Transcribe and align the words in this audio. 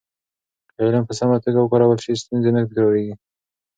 که 0.73 0.79
علم 0.87 1.03
په 1.07 1.13
سمه 1.19 1.37
توګه 1.45 1.59
وکارول 1.61 1.99
شي، 2.03 2.13
ستونزې 2.23 2.49
نه 2.55 2.61
تکرارېږي. 2.69 3.15